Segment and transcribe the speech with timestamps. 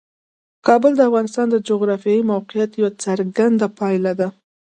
[0.67, 4.27] کابل د افغانستان د جغرافیایي موقیعت یوه څرګنده پایله ده.